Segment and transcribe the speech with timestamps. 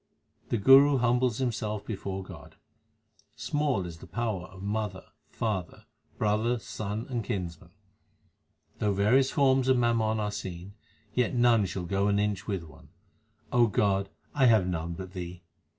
[0.49, 2.55] The Guru humbles himself before God:
[3.35, 5.85] Small is the power of mother, father,
[6.17, 7.69] brother, son, and kinsman.
[8.79, 10.73] Though various forms of mammon are seen,
[11.13, 12.89] yet none shall go an inch with one.
[13.53, 15.43] God, I have none but Thee.